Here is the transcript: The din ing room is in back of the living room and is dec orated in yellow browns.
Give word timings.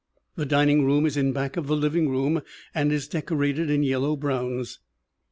The 0.35 0.47
din 0.47 0.67
ing 0.67 0.83
room 0.85 1.05
is 1.05 1.15
in 1.15 1.31
back 1.31 1.57
of 1.57 1.67
the 1.67 1.75
living 1.75 2.09
room 2.09 2.41
and 2.73 2.91
is 2.91 3.07
dec 3.07 3.25
orated 3.25 3.69
in 3.69 3.83
yellow 3.83 4.15
browns. 4.15 4.79